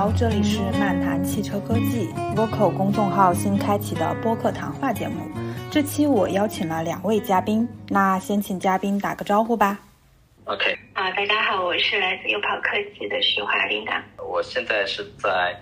[0.00, 5.16] 好，这里是漫谈汽车科技 Vocal 公众号新开启的播客谈话节目。
[5.70, 9.78] 这期我邀请了两位嘉宾，那先请嘉宾打个招呼吧。
[10.44, 14.02] OK，啊，大家好，我是来自优跑科技的徐华琳达。
[14.26, 15.54] 我现在是在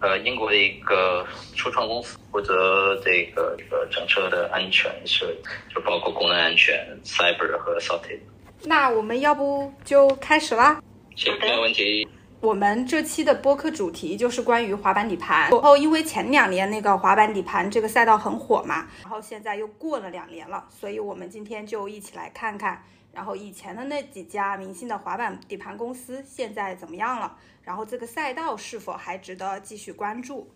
[0.00, 1.24] 呃英国的一个
[1.54, 5.38] 初创公司，负责这个这个整车的安全设计，
[5.72, 6.74] 就包括功能安全、
[7.04, 8.22] Cyber 和 s o t e d
[8.68, 10.82] 那我们要不就开始啦？
[11.14, 12.08] 行，没有问题。
[12.42, 15.48] 我们这期的播客主题就是关于滑板底盘。
[15.48, 22.82] 然后，因为前两年那个滑板底盘这个赛道很火嘛，然后现在又过了两年了，所以我们今天就一起来看看，
[23.12, 30.50] 然后以前的那几家明星的滑板底盘公司现在怎么样了，然后这个赛道是否还值得继续关注？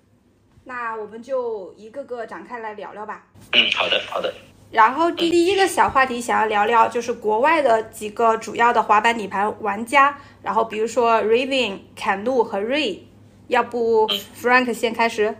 [0.64, 3.24] 那我们就一个个展开来聊聊吧。
[3.52, 4.34] 嗯，好的，好的。
[4.70, 12.98] 然后第一个小话题想要聊聊，就是国外的几个主要的滑板底盘玩家，然后比如说 Rivian、坎路和 Ray，
[13.46, 15.34] 要不 Frank 先开始？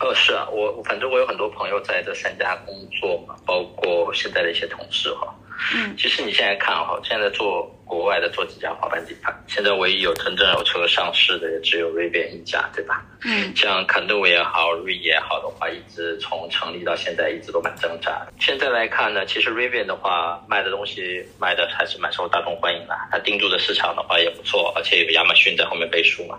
[0.00, 5.34] 哦，是啊，我反正我有很多朋友在这三家工作嘛，包括现在的一些同事哈。
[5.74, 13.04] 嗯，其实你现在看哈，现在做国外的做几家滑板底盘，现在唯一有真正有车上市的也只有 Rivian 一家，对吧？
[13.24, 18.32] 嗯，像肯路也好，Ray 也好的话，一直从成立到现在一直都蛮挣扎的。
[18.38, 26.38] 现在来看呢，其实 Rivian 的话卖的东西卖的还是蛮受大众欢迎的，它盯住的市场的话也不错，而且有亚马逊在后面背书嘛，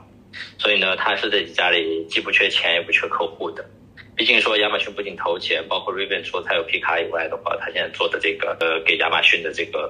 [0.58, 3.66] 所以呢，它是这几家里既不缺钱也不缺客户的。
[4.20, 9.90] 毕竟说亚马逊不仅投钱，包括 Rivian 除了它有皮卡以外的话，它现在做的这个呃给亚马逊的这个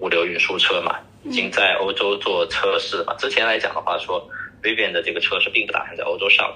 [0.00, 3.14] 物流运输车嘛，已经在欧洲做测试嘛。
[3.14, 4.28] 之前来讲的话，说
[4.62, 6.54] Rivian 的这个车是并不打算在欧洲上，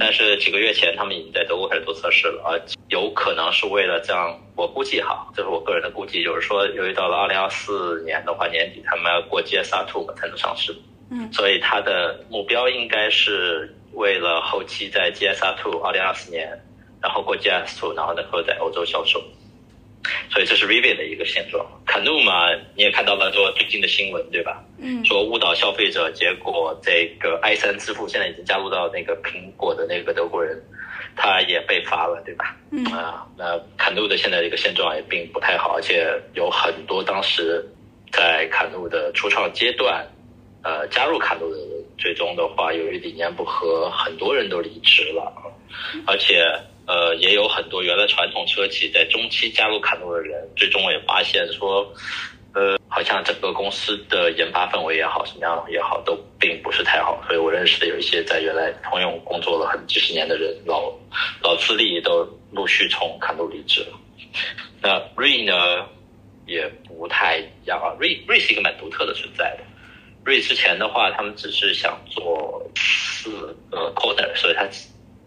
[0.00, 10.74] 但是几个月前他们已经在德国开始做测试了而，有可能是为了这样，我估计哈，这是我个人的估计，就是说由于到了二零二四年的话年底他们要过 GSR Two 才能上市，
[11.12, 13.72] 嗯，所以它的目标应该是。
[13.94, 16.60] 为了后期在 GSR Two 二零二四年，
[17.04, 19.22] 然后过 GS Two，然后能够在欧洲销售，
[20.30, 21.66] 所以这是 Rivian 的一个现状。
[21.84, 24.64] 肯路嘛，你也看到了说最近的新闻对吧？
[24.78, 30.58] 嗯，说误导消费者，结果这个 i 三支付现在已经加入到那个苹果的那个德国人，
[31.14, 32.56] 他也被罚了对吧？
[32.72, 37.62] 嗯啊，那肯路的现在的一个现状也并不太好，而且有很多当时
[38.10, 40.02] 在肯路的初创阶段，
[40.62, 41.84] 呃，加入肯路的人。
[41.96, 45.32] 最终的话，由于理念不合，很多人都离职了，
[46.08, 46.44] 而且
[46.86, 51.90] 呃，也有很多原来传统车企在中期加入卡路的人，最终也发现说，
[52.52, 57.22] 呃，好像整个公司的研发氛围也好，什么样也好，都并不是太好。
[57.26, 60.92] 所以我认识的有一些在原来通用工作了很几十年的人，老
[61.42, 62.22] 老资历都
[62.52, 63.98] 陆续从卡路离职了。
[64.82, 65.86] 那瑞呢，
[66.46, 69.64] 也不太一样啊，瑞瑞是一个蛮独特的存在的。
[70.24, 73.30] 瑞之前的话，他们只是想做四
[73.70, 74.66] 个 corner，所以他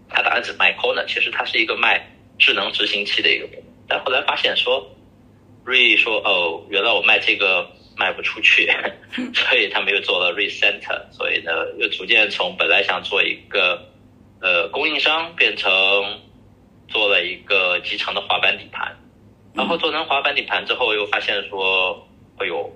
[0.09, 2.07] 他当然只卖 corner，其实他是一个卖
[2.37, 3.47] 智能执行器的一个。
[3.87, 4.95] 但后来发现说，
[5.63, 8.69] 瑞说哦，原来我卖这个卖不出去，
[9.33, 13.89] 所以他们又做了瑞 center，所以呢又逐渐从本来想做一个
[14.41, 15.69] 呃供应商，变成
[16.87, 18.97] 做了一个集成的滑板底盘，
[19.53, 22.07] 然后做成滑板底盘之后，又发现说，
[22.37, 22.69] 哎呦，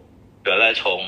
[0.45, 1.01] 原来从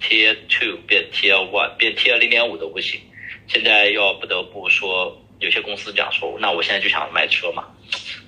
[0.00, 3.00] Tier Two 变 Tier One 变 Tier 零点五都不行，
[3.46, 7.64] 现在又不得不说，有些公司讲说，那我现在就想卖车嘛，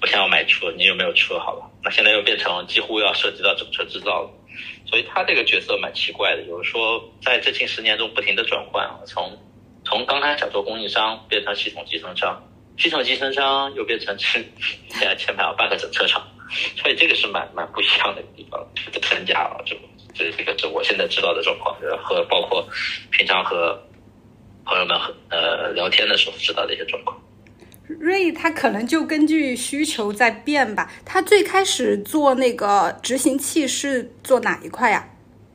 [0.00, 1.38] 我想要买车，你有没有车？
[1.38, 4.30] 好了，那现在又变成几乎要涉及到整车制造了，
[4.86, 9.38] 所以他这个角色蛮奇怪的，就是说在这近十年中不停的转换啊，从
[9.84, 12.42] 从刚开始做供应商变成系统集成商，
[12.76, 14.44] 系统集成商又变成现
[15.00, 16.26] 在前排要办个整车厂，
[16.76, 19.76] 所以这个是蛮蛮不一样的地方，这三家啊就。
[20.14, 22.66] 这这个是我现在知道的状况，和包括
[23.12, 23.80] 平常和
[24.68, 24.96] 朋友们
[25.30, 27.18] 呃聊天的时候知道的一些状况。
[27.86, 30.92] 瑞他可能就根据需求在变吧。
[31.06, 35.08] 他最开始做那个执行器是做哪一块呀？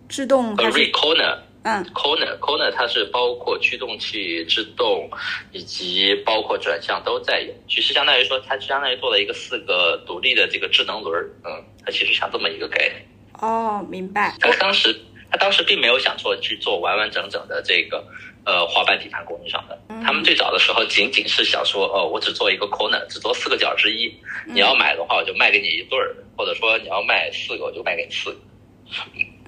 [0.10, 5.07] 制动还是？Corner，嗯，Corner，Corner 它是包括驱动器、制动
[5.51, 7.54] 以及包括转向都在有。
[7.69, 11.30] 其实相当于说，它相当于做了一个四个独立的这个智能轮儿。
[11.45, 13.07] 嗯，它其实像这么一个概念。
[13.39, 14.36] 哦，明白。
[14.39, 14.95] 他当时，
[15.33, 18.06] 他当时并没有想做去做完完整整的这个
[18.45, 19.75] 呃滑板底盘供应商的。
[20.06, 24.13] 他们最早的时候仅仅是想说，哦，我只做一个 corner，只做四个角之一。
[24.45, 28.38] 你要买的话，我就卖给你一对儿；或者说你要卖四个，我就卖给你四个。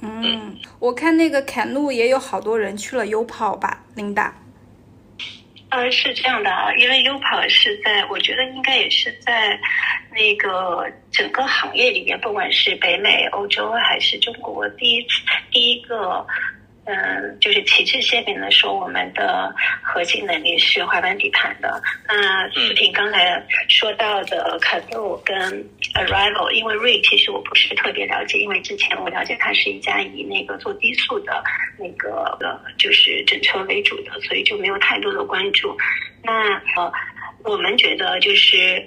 [0.02, 4.36] 嗯，我看那个凯路也有好多人去了优跑吧，琳达。
[5.76, 9.60] 呃，是这样的啊，因为优跑是在，我觉得应该也是在
[10.10, 16.26] 那个整个行业里面，不管是北美、欧洲还是中国，第一次第一个
[16.86, 21.82] 嗯，就是旗帜鲜明的说，我们的核心能力是滑板底盘的。
[22.08, 25.36] 那视频刚才说到的 d o 跟
[25.96, 31.44] Arrival，因为 Ray 其实我不是特别了解，因为之前我了解它是一家以那个做低速的
[31.80, 35.76] 那个呃，就是整车为主的，所以就没有太多的关注。
[36.24, 36.92] 那呃，
[37.44, 38.86] 我们觉得就是。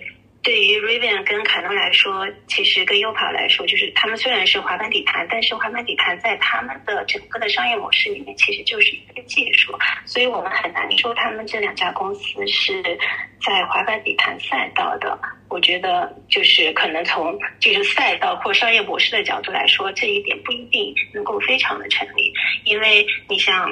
[0.48, 12.82] 对于 Rivian 跟凯诺来说，其实跟 U 跑来说，就是他们虽然是滑板底盘，但是滑板底盘在他们的整个的商业模式里面，其实就是一个技术，所以我们很难说他们这两家公司是
[13.44, 15.20] 在滑板底盘赛道的。
[15.50, 22.32] 我觉得就是可能从就是赛道或商业模式的角度来说，这一点不一定能够非常的成立，
[22.64, 23.70] 因为你像，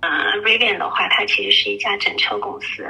[0.00, 0.08] 呃
[0.44, 2.86] ，Rivian 的话，它其实是一家整车公司。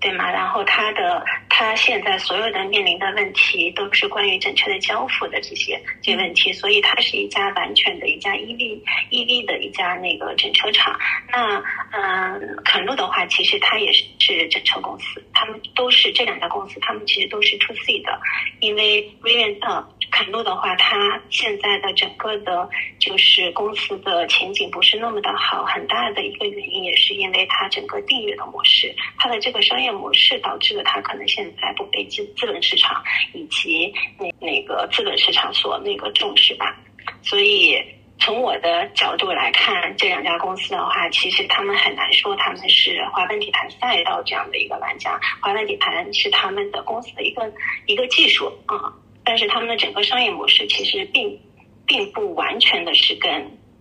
[0.00, 0.30] 对吗？
[0.30, 8.80] 然后他的他现在所有的面临的问题都是关于整车的交付的这些这些问题，所以它是一家完全的一家 EV
[9.10, 10.96] EV 的一家那个整车厂。
[11.32, 11.60] 那
[11.90, 18.20] 嗯，肯路的话，其实它也是是整车公司，他们都是这两家公司，他们其实都是 To C 的，
[18.60, 22.68] 因为 Rivian 呃肯路的话，它现在的整个的
[23.00, 29.87] 就是公司的前景不是那么的好，很大的一个原因也是因为它整个订阅的模式，它的这个商业。
[29.92, 33.02] 模式导致了它可能现在不被资资本市场
[33.32, 36.76] 以及那那个资本市场所那个重视吧。
[37.22, 37.76] 所以
[38.18, 45.18] 从我的角度来看，这两家公司的话，其实他们很难说他们是滑板底盘赛道这样的一个玩家。
[45.40, 47.50] 滑板底盘是他们的公司的一个
[47.86, 48.92] 一个技术啊，
[49.24, 51.40] 但是他们的整个商业模式其实并
[51.86, 53.30] 并不完全的是跟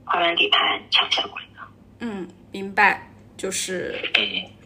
[0.06, 1.60] 滑板底盘强相关的。
[2.00, 4.00] 嗯，明白，就是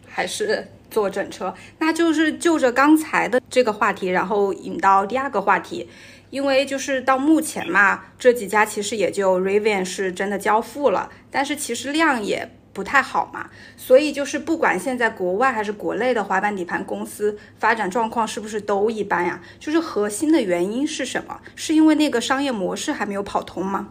[0.08, 0.66] 还是。
[0.92, 5.88] 做整车，那就是就着刚才的这个话题，然后引到第二个话题，
[6.28, 19.40] 因为就是到目前嘛，这几家其实也就 Rivian 是真的交付了，但是其实量也不太好嘛，所以就是不管现在国外还是国内的滑板底盘公司发展状况是不是都一般呀？
[19.58, 21.40] 就是核心的原因是什么？
[21.56, 23.88] 是因为那个商业模式还没有跑通吗？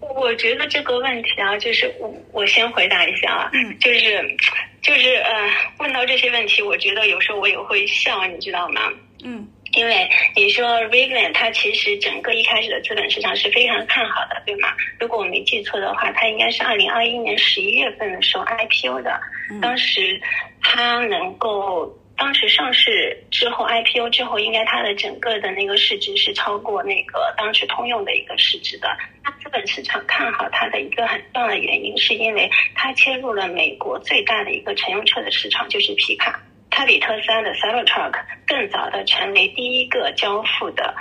[0.00, 3.50] 我觉得这个问题啊，就是我我先回答一下啊，
[3.80, 4.36] 就是。
[4.84, 8.82] 就是呃，问到这些问题，我觉得有时候我也会笑，你知道吗？
[9.24, 14.68] 嗯，因为你说 Rivian 它其实整个一开始的资本市场是非常看好的，对吗？
[15.00, 19.18] 如果我没记错的话，它应该是二零二一年十一月份的时候 IPO 的，
[19.60, 20.20] 当时
[20.60, 21.90] 它能够。
[22.16, 28.88] 当时上市之后，IPO 之后，应该它的整个的那个市值是超过那个当时通用的一个市值的。
[29.24, 36.40] 那资本市场看好它的一个很重要的原因，是因为它切入了美国最大的一个乘用车的市场，就是皮卡。
[36.70, 40.94] 它比特斯拉的 Cybertruck 更早的成为第一个交付的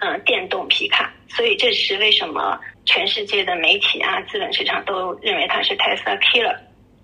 [0.00, 6.56] 嗯电动皮卡，所以这是为什么全世界的媒体啊、资本市场都认为它是 Tesla Killer。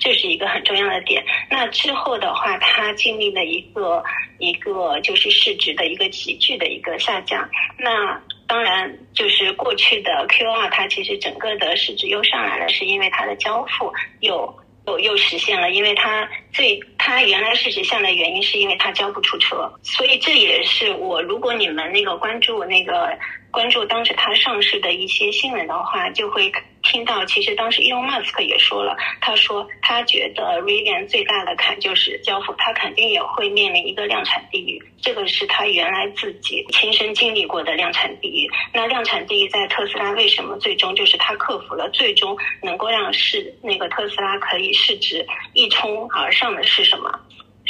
[0.05, 1.25] 这是一个很重要的点。
[1.49, 4.05] 那之后的话，它经历了一个
[4.39, 7.49] 一个就是市值的一个急剧的一个下降。
[7.79, 13.91] 那当然，就是过去的 Q 二，它其实整个的市值又上来了，是因为它的交付
[14.21, 14.55] 又
[14.87, 15.71] 又又实现了。
[15.71, 19.73] 因为它最它原来市值下来原因，是因为它交不出车。
[19.83, 23.19] 所以这也是我，如果你们那个关注那个。
[23.55, 26.51] 关注当时它上市的一些新闻的话，就会
[26.83, 38.51] 听到，其实当时 Elon Musk 也说了，他说他觉得 Rivian 最大的坎就是交付，他肯定也会面临一个量产地狱，这个是他原来自己亲身经历过的量产地狱。
[38.73, 47.09] 那量产地狱在特斯拉为什么最终就是他克服了，最终能够让市那个特斯拉可以市值一冲而上的是什么？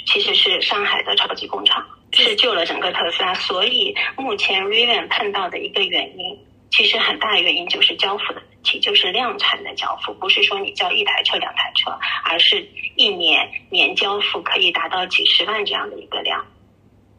[0.07, 1.85] 其实是上海的超级工厂。
[2.23, 6.39] 是救了整个特斯拉，所以目前 Rivian 碰到的一个原因，
[6.71, 11.91] 其实很大原因就是交付的问题，就是量产的交付，不是说你交一台车、两台车，
[12.25, 12.67] 而是
[12.97, 16.45] 一年年交付可以达到几十万这样的一个量。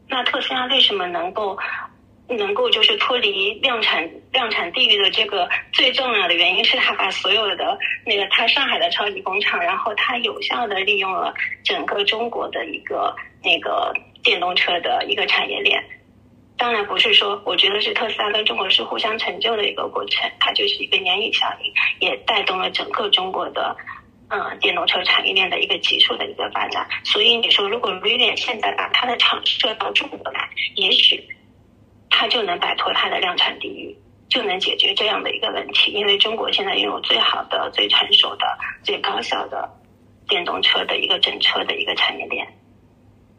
[0.08, 1.58] 那特斯拉为什么能够
[2.28, 11.34] 能够就是脱离量产量产地域的这个最重要的原因是他把所有的那个他上海的超级工厂，然后他有效的利用了
[11.64, 13.92] 整个中国的一个那个。
[14.26, 15.80] 电动车的一个产业链，
[16.58, 23.76] 当然不是说，我觉得是特斯拉跟中国是互相成就的一个过程，它就是一个鲶鱼效应，也带动了整个中国的
[24.28, 26.84] 嗯电动车产业链的一个急速的一个发展。
[27.04, 31.22] 所以你说，如果 Rivian 现在把它的厂设到中国来，也许
[32.10, 33.96] 它就能摆脱它的量产地域，
[34.28, 35.92] 就能解决这样的一个问题。
[35.92, 39.70] 因为中国现在拥有最好的、最成熟的、最高效的
[40.26, 42.44] 电动车的一个整车的一个产业链。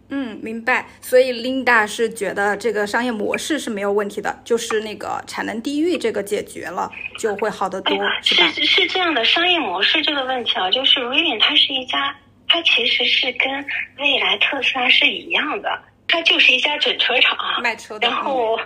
[0.09, 0.85] 嗯，明白。
[1.01, 8.47] 所以 Linda 是觉得这个商业模式是没有问题的，就是那个产能地域这个解决了，就会好得多，是吧？
[8.51, 12.15] 是是这样的，商业模式这个问题啊，就是 Rivian 它是一家，
[12.47, 13.65] 它其实是跟
[13.97, 15.69] 蔚来、特斯拉是一样的，
[16.07, 18.07] 它就是一家整车厂，卖车的。
[18.07, 18.59] 然后。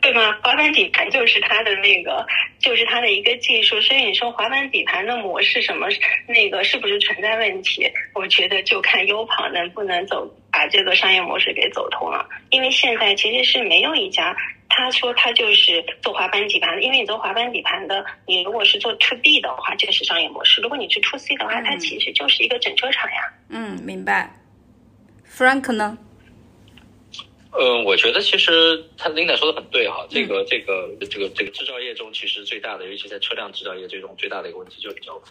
[0.00, 0.32] 对吗？
[0.42, 2.26] 滑板底盘就是它的那个，
[2.58, 3.80] 就是它的一个技术。
[3.80, 5.88] 所以你说滑板底盘的模式什么
[6.26, 7.90] 那个是不是存在问题？
[8.14, 12.26] 我觉得就看优跑能不能走把这个商业模式给走通了。
[12.50, 14.34] 因为现在其实是没有一家
[14.68, 23.32] 他说他就是做滑板底盘的，因为你做滑板底盘的，你如果是做 to B 的话，这是商业模式；如果你是 to C 的话，它其实就是一个整车厂呀。
[23.48, 24.30] 嗯，明白。
[25.28, 25.98] Frank 呢？
[27.52, 35.26] 嗯，我觉得其实他 Linda 说的很对哈，这个这个这个这个制造业中其实最大的，尤其在车辆制造业这种最大的一个问题就是交付。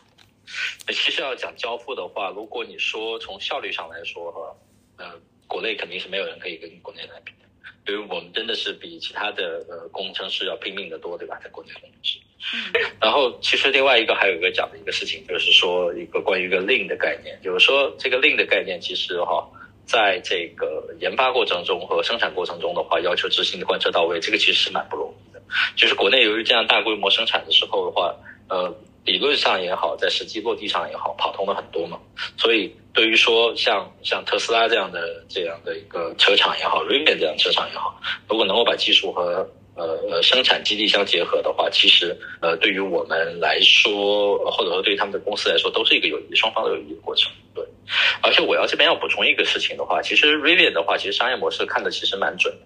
[0.92, 4.56] 其实要讲交付的话，如果你说从效率上来说哈，
[4.98, 5.14] 呃，
[5.48, 11.40] 国内肯定是没有人可以跟国内来比的，因为我们真的是比其他的呃工程师要拼命的多，对吧？
[11.42, 12.20] 在国内工程师。
[13.00, 19.50] 然后其实另外一个还有一个讲的一个事情，就是说一个关于一个 Lean 的概念，就是说这个 Lean 的概念其实哈。
[19.90, 25.42] 在这个研发过程中和生产过程中的话，要求执行的贯彻到位，这个其实是蛮不容易的。
[25.76, 28.16] 就是国内由于这样大规模生产的时候的话，
[28.50, 28.72] 呃，
[29.04, 31.98] 理论上也好，在实际落地上也好，跑通了很多嘛。
[32.38, 47.32] 所以对于说像像特斯拉这样的这样的一个车厂也好，Rivian 这样车厂也好，如果能够把技术和呃呃，生产基地相结合的话，其实呃，对于我们来说，或者说对于他们的公司来说，都是一个有益，双方都有益的过程。
[48.22, 52.66] 而且我要这边要补充一个事情的话，其实 Rivian 的话，其实商业模式看的其实蛮准的。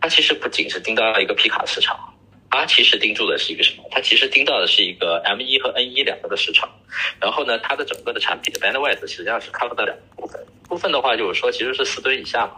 [0.00, 1.96] 它其实不仅是盯到了一个皮卡市场，
[2.50, 3.84] 它其实盯住的是一个什么？
[3.90, 6.68] 它其实盯到的是一个 M 一和 N 一两个的市场。
[7.20, 12.56] 然后呢，它的整个的产品的 bandwidth 实际上是 cover 的两部分，部分的话就是说其实是四吨以下嘛。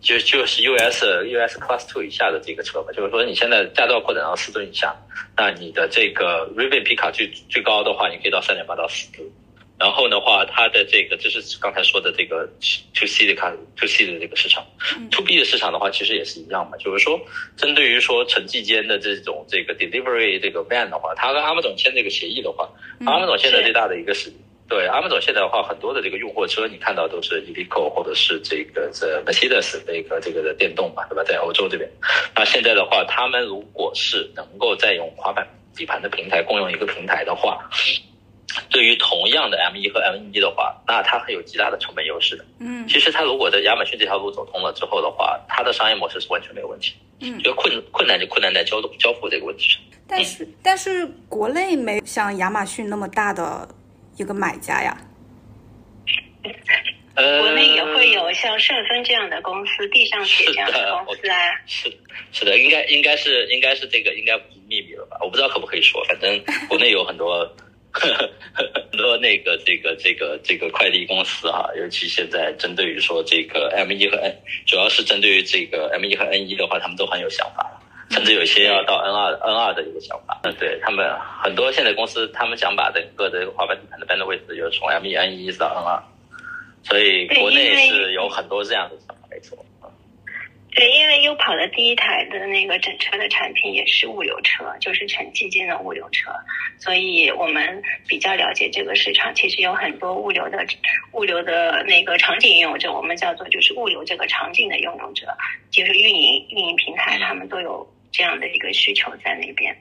[0.00, 4.94] 就就是 US US Class Two 以下的这个车吧，就是说你现在驾照扩展到四吨以下，
[5.36, 9.26] 那你的这个 Rivian 皮卡最最高的话，你可以到三点八到四吨。
[9.82, 12.46] 然后的话，它的这个就是刚才说的这个
[12.94, 14.64] To C 的卡 To C 的这个市场
[15.10, 17.20] ，To B 的市场的话，其实也是一样嘛，就是说
[17.56, 22.70] 针对于说城际间的这种这个 Delivery 这个 Van 的话，它跟阿 z 总签这个协议的话，
[23.06, 24.32] 阿 z 总现在最大的一个是。
[24.68, 31.24] 对，阿 z 总现在的话，很多的这个用货车，你看到都是 Evico 或者是这个这 Mercedes 那个这个的电动嘛，对吧？
[31.24, 31.90] 在欧洲这边，
[32.36, 37.68] 那现在的话，他们如果是能够再用滑板底盘的平台共用一个平台的话，
[38.70, 42.44] 对于同样的 M 一和 M 一的话，那它会有极大的成本优势的。
[42.60, 46.94] 嗯，其实它如果在亚马逊这条路走通了之后的话，它的商业模式是完全没有问题。
[47.20, 49.80] 嗯，就困困难就困难在交交付这个问题上。
[50.06, 53.68] 但是但是国内没像亚马逊那么大的。
[54.18, 54.94] 一个买家呀，
[57.14, 61.36] 呃国内也会有像顺丰这样的公司、地上铁这样的公司啊。
[61.66, 61.90] 是
[62.30, 65.16] 是的，应该应该是应该是这个应该不是秘密了吧？
[65.22, 67.50] 我不知道可不可以说，反正国内有很多
[68.54, 74.34] 很多那个这个这个这个快递公司哈， 尤其现在针对于说这个 M 一和 N，
[74.66, 77.78] 主要是针对于这个 M 一和 N 一的话，他们都很有想法。
[78.10, 81.10] 甚至有些要到 N 二 N 二的一个想法，嗯，对他们
[81.42, 86.02] 很多现在公司，他们想把整个的滑板底盘的 band 位置，就是从 M 一 N 一到 N 二，
[86.82, 89.56] 所以国内是有很多这样的想法，没错。
[90.74, 96.30] 对，因为优跑的第一台的那个整车的产品也是物流车，就是城际间的物流车，
[96.78, 99.34] 所以我们比较了解这个市场。
[99.34, 100.66] 其实有很多物流的
[101.12, 105.26] 物流的那个场景拥有者，我们叫做就是物流这个场景的拥有者，
[105.70, 107.86] 就是运营运营平台，他们都有。
[108.14, 109.74] 这样的一个需求在那边，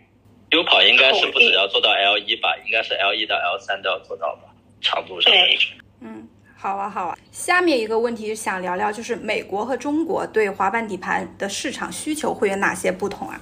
[0.51, 4.43] 优跑应该是不只要做到 L 一吧，应该是 L 一到 L 三都要做到吧，
[4.79, 5.33] 长度上。
[5.33, 5.57] 对，
[5.99, 6.25] 嗯，
[6.61, 7.17] 好啊，好啊。
[7.31, 13.41] 下面一个问题想聊聊，就是美国和中国对滑板底盘的市场需求会有哪些不同啊？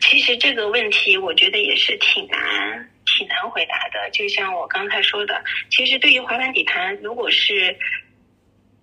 [0.00, 2.40] 其实这个问题我觉得也是挺难、
[3.04, 4.10] 挺难回答的。
[4.12, 7.76] 就像我刚才说的，其实对于滑板底盘，如果是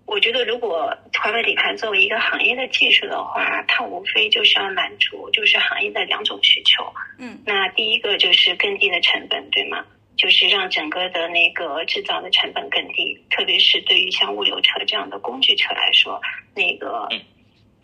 [0.05, 6.85] 我觉得，如果滑板底盘作为一个行业的技术的话，它无非就是要满足就是行业的两种需求。
[7.17, 9.83] 嗯，那第一个就是更低的成本，对吗？
[10.17, 16.19] 就是让整个的那个制造的成本更低，特别是对于像物流车这样的工具车来说，
[16.53, 17.07] 那个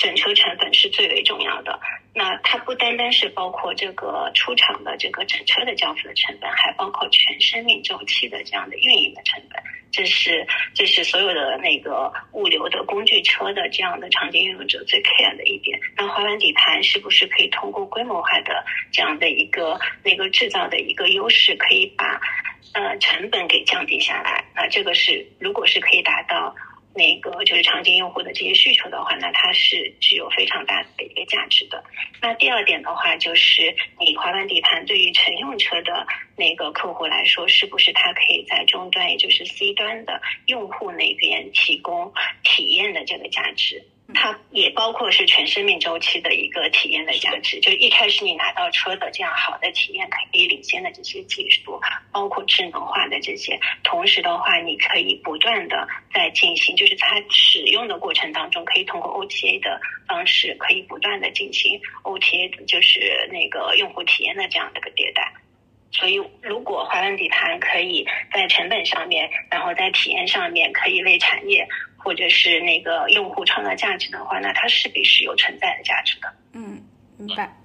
[0.01, 1.79] 整车成本是最为重要的。
[2.15, 9.61] 那它不单单是包括这个出厂的这个整车的交付的成本，还包括全生命周期的这样的运营的成本。
[9.91, 15.79] 这是这是所有的那个物流的工具车的这样的场景运用者最 care 的一点。
[15.95, 22.19] 那滑板底盘是不是可以通过规模化的这样的一个那个制造的一个优势，可以把
[22.73, 24.43] 呃成本给降低下来？
[24.55, 26.55] 那这个是如果是可以达到。
[26.93, 31.83] 那个就是场景用户的这些需求的话，那它是具有非常大的一个价值的。
[32.21, 36.05] 那第二点的话，就是你滑板底盘对于乘用车的
[36.35, 43.83] 那个客户来说，是不是它可以在终端，也就是 C 端的用户那边提供体验的这个价值？
[44.13, 51.79] 它也包括是全生命周期的一个体验的价值，就一开始你拿到车的这样好的体验，可以领先的这些技术，
[52.11, 65.33] 包括智能化的这些，同时的话，你可以不断的在进行，就是它使用的过程当中，可以通过 OTA 的方式，可以不断的进行 OTA，就是那个用户体验的这样的一个迭代。
[65.93, 71.67] 所以，如果滑板底盘可以在成本上面，然后在体验上面，可以为产业。
[72.03, 76.27] 或者是那个用户创造价值的话，那它势必是有存在的价值的。
[76.53, 76.81] 嗯，
[77.17, 77.55] 明白。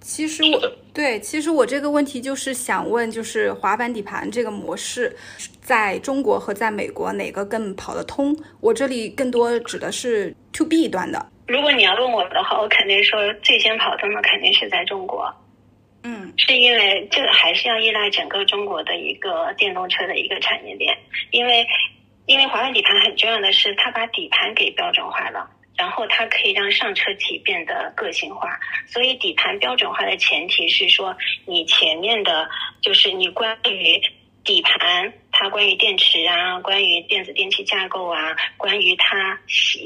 [0.00, 0.60] 其实我
[0.92, 5.16] 对，其实我这个问题就是想问，就是滑板底盘这个模式，
[5.62, 8.36] 在中国和在美国哪个更跑得通？
[8.60, 11.26] 我这里更多指的是 to B 端的。
[11.48, 15.34] 如果你要问我的话，我肯定说最先跑通的肯定是在中国。
[16.02, 20.94] 嗯，是因为这个还是要依赖整个中国的一个电动车的一个产业链，
[21.30, 21.66] 因为。
[22.26, 28.58] 因为华为底盘很重要的是，它把底盘给标准化了，然后它可以让上车体变得个性化。
[28.86, 31.14] 所以底盘标准化的前提是说，
[31.44, 32.48] 你前面的，
[32.80, 34.00] 就是你关于
[34.42, 39.38] 底盘，它关于电池啊，关于电子电器架构啊，关于它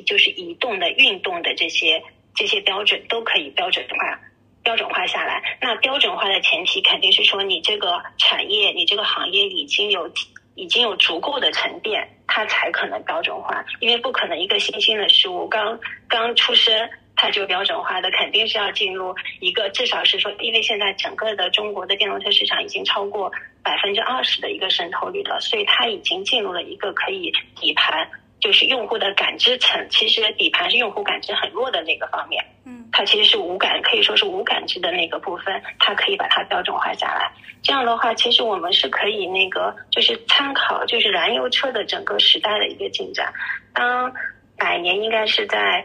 [0.07, 2.01] 就是移动的、运动的这些
[2.37, 4.21] 这些标准都可以标准化、
[4.63, 5.59] 标准化下来。
[5.61, 10.09] 那标准化的前提肯定是说，你这个产业、你这个行业已经有。
[10.59, 13.65] 已经有足够的沉淀，它才可能标准化。
[13.79, 23.31] 因为不可能一个新兴的事物刚刚出生它就标准化的，肯定是要进入一个至少是说，因为现在整个的中国的电动车市场已经超过
[23.63, 28.09] 百分之二十的一个渗透率了，所以它已经进入了一个可以底盘。
[28.41, 37.31] 就是用户的感知层，其实底盘是用户感知很弱的那个方面，嗯，它其实是无感，可以说是无感知的那个部分，它可以把它标准化下来。
[37.63, 43.33] 这样的话，其实我们是可以那个，就是参考，就是燃油车的整个时代的一个进展。
[43.75, 44.13] 当
[44.57, 45.85] 百年应该是在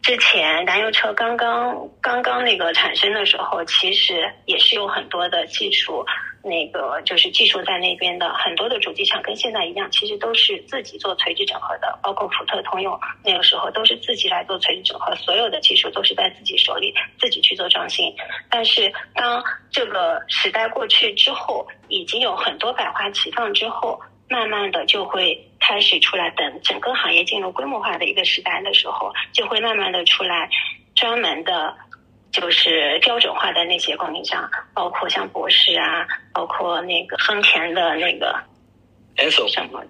[0.00, 6.04] 之前，燃油车刚刚刚刚那个产生的时候，其实也是有很多的技术。
[6.42, 18.14] 那个就是技术在那边的很多的主机厂跟现在一样，其实都是自己做垂直整合的，包括福特、通用那个时候都是自己来做垂直整合，所有的技术都是在自己手里，自己去做创新。
[18.48, 30.48] 但是当这个时代过去之后，已经有很多百花齐放之后，慢慢的就会开始出来，等整个行业进入规模化的一个时代的时候，就会慢慢的出来
[30.94, 31.76] 专门的。
[32.32, 38.40] 就是标准化的那些供应商，包括像博士啊，包括那个丰田的那个
[39.48, 39.88] 什么的，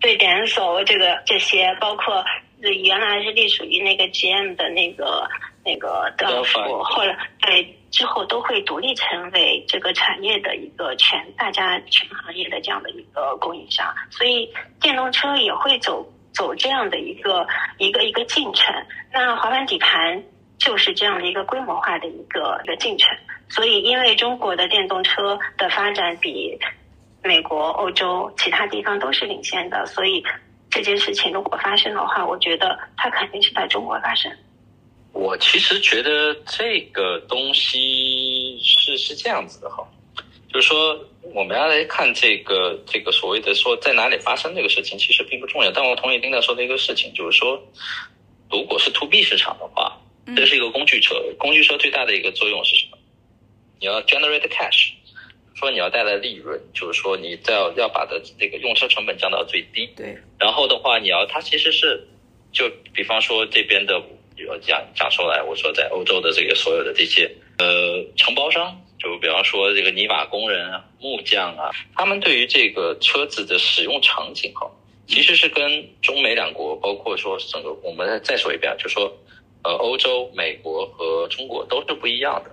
[0.00, 2.24] 对，Denso 这个这些，包括
[2.60, 5.28] 原来是隶属于那个 GM 的那个
[5.64, 17.46] 那个德芙，后来对之后都会独立成为这个产业的一个全大家全行业的这样的一个供应商，所以电动车也会走走这样的一个
[17.78, 18.74] 一个一个进程。
[19.12, 20.24] 那滑板底盘。
[20.58, 23.16] 就是这样的一个规模化的一个一个进程，
[23.48, 26.58] 所以因为中国的电动车的发展比
[27.22, 30.22] 美国、欧洲其他地方都是领先的，所以
[30.68, 34.30] 这件事情如果发生的话，我觉得它肯定是在中国发生。
[35.12, 39.86] 我其实觉得这个东西是是这样子的哈，
[40.52, 40.98] 就是说
[41.34, 45.70] 我们要来看这个这个所谓的说在哪里发生这个事情，其实并不重要。
[45.70, 47.62] 但我同意丁娜说的一个事情，就是说
[48.50, 49.96] 如果是 to B 市场的话。
[50.36, 52.98] 这是一个工具车，工具车最大的一个作用是什么？
[53.80, 54.90] 你要 generate cash，
[55.54, 59.88] 说你要带来利润，就是说你要要把的这个用车成本降到最低。
[59.96, 60.18] 对。
[60.38, 62.06] 然后的话，你要它其实是，
[62.52, 64.02] 就比方说这边的，
[64.60, 74.70] 讲讲出来，我说在欧洲的这个所有的这些呃承包商，就比方说这个泥瓦工人啊、木匠啊，他们对于这个车子的使用场景哈，
[75.06, 79.16] 其实是跟中美两国，包括说整个，我们再说一遍，就说。
[79.64, 82.50] 呃，欧洲、美国和中国都是不一样的，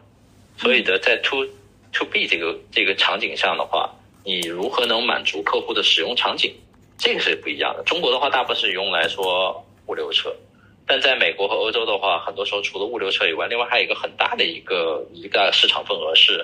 [0.58, 1.46] 所以的在 to
[1.94, 3.90] to B 这个这个场景上的话，
[4.24, 6.54] 你如何能满足客户的使用场景，
[6.98, 7.84] 这个是不一样的。
[7.84, 10.36] 中国的话，大部分是用来说物流车，
[10.88, 16.44] 但在美国和欧洲的话，很多时候除了物流车以外，另外还有一个很大的一个一个市场份额是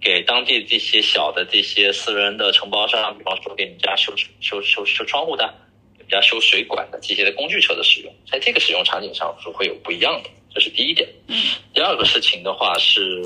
[0.00, 5.54] 给当地这些小的这些私人的承包商，比方说给你家修修修修窗户的。
[6.14, 11.08] 要修水管的这些的工具车的使用，在这个使用场景上是会有不一样的，这是第一点。
[11.28, 11.36] 嗯。
[11.74, 13.22] 第二个事情的话是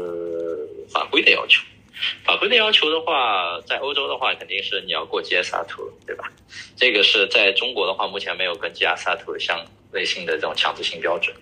[0.91, 1.63] 法规的要求，
[2.25, 6.31] 法规的要求的话，在欧洲的话，肯定是你要过 GSR Two，对吧？
[6.77, 11.35] 这个是在中国的话，目前没有跟 GSR Two 相类型的这种强制性标准。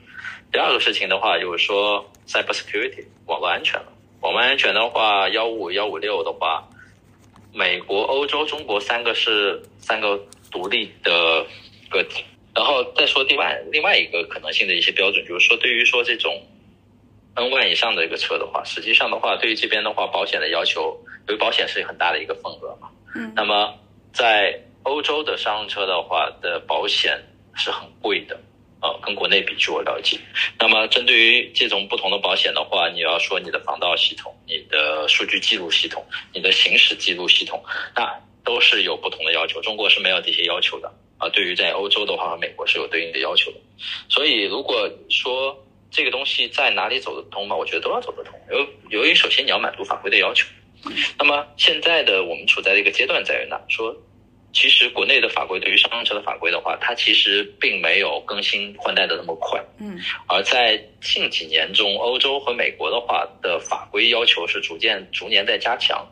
[0.52, 3.86] 第二个事情的话，就是说 Cyber Security 网络安全了。
[4.20, 6.66] 网络安全的话，幺五幺五六的话，
[7.52, 10.18] 美国、欧洲、中国三个是三个
[10.54, 11.44] 独立的
[11.90, 12.24] 个体。
[12.54, 16.40] 然后再说另外另外一个可能性的一些标准，就是说对于说这种
[17.34, 22.88] N 万以上的一个车的话，实际上的话，对于这边的话，保险的要求，因为保险是很大的一个份额嘛。
[23.16, 23.32] 嗯。
[23.34, 23.74] 那么
[24.12, 27.20] 在欧洲的商用车的话的保险
[27.56, 28.40] 是很贵的，
[28.80, 30.20] 呃，跟国内比，据我了解。
[30.56, 37.60] 那么针对于这种不同的保险的话，你要说你的防盗系统、你的数据记录系统、你的行驶记录系统，
[37.96, 38.14] 那
[38.44, 39.60] 都是有不同的要求。
[39.62, 40.92] 中国是没有这些要求的。
[41.16, 43.58] 啊，对于在欧洲的话和美国是有对应的要求的，
[44.08, 45.56] 所以如果说
[45.88, 48.34] 这个东西在哪里走得通嘛，我觉得都要走得通。
[48.50, 50.44] 由由于首先你要满足法规的要求，
[51.16, 53.60] 那么现在的我们处在的一个阶段在于哪？
[53.68, 53.96] 说
[54.52, 59.64] 其实国内的法规对于商用车的法规的话，它其实并没有更新换代的那么快。
[59.78, 66.04] 嗯，而在近几年中，欧洲和美国的话的法规要求是逐渐逐年在加强，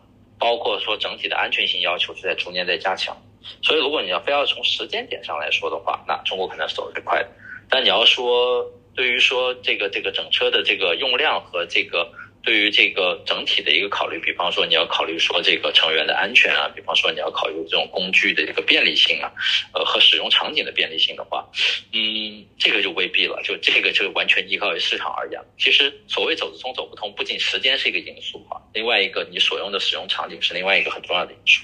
[0.42, 3.16] 包括说整体的安全性要求是在逐年在加强。
[3.62, 7.28] 所以，如果你要非要从时间点上来说的话，那中国可能是走得最快的。
[7.68, 12.10] 但你要说对于说这个这个整车的这个用量和这个
[12.42, 19.30] 对于这个整体的一个考虑，比方说你要考虑说这个成员的安全啊，比方说你要考虑这种工具的这个便利性啊，
[19.72, 21.48] 呃和使用场景的便利性的话，
[21.92, 23.40] 嗯，这个就未必了。
[23.44, 25.40] 就这个就完全依靠于市场而言。
[25.56, 31.62] 其实所谓走得通走不通，不仅时间是一个因素啊，另外一个你所用的使用场景是另外一个很重要的因素。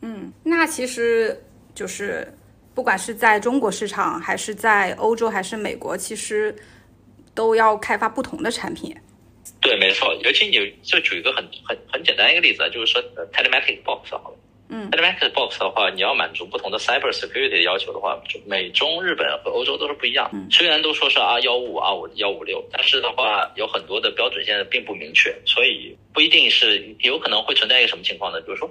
[0.00, 1.38] 嗯，那其实
[1.74, 2.26] 就是，
[2.74, 6.56] 不管是在中国市场，还是在欧洲，还是美国，其实
[7.34, 8.96] 都要开发不同的产品。
[9.60, 10.14] 对，没错。
[10.22, 13.02] 尤其你就举一个很很很简单一个例子，就是说
[13.32, 14.36] telematic box 好了。
[14.68, 20.30] 嗯，telematic box 的话，你要满足不同的 cyber security 的要求的话，就美中日本和欧洲都是不一样。
[20.32, 28.40] 嗯，虽然都说是 R 幺五、R 五、幺五六，但是的话，有很多的标准现在并不明确，所以不一定是有可能会存在一个什么情况呢？
[28.40, 28.70] 比如说。